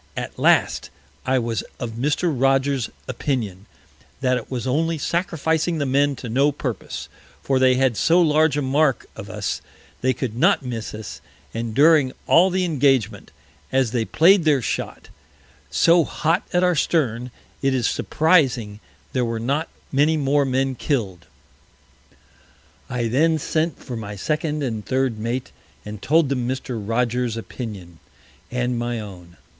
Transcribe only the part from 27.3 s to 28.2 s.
Opinion